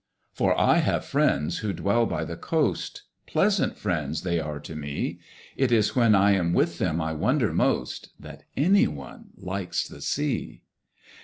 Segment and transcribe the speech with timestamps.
[0.33, 5.19] For I have friends who dwell by the coast— Pleasant friends they are to me!
[5.55, 10.63] It is when I am with them I wonder most That anyone likes the Sea.